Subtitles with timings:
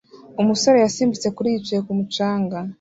[0.41, 2.57] Umusore yasimbutse kuri yicaye kumu canga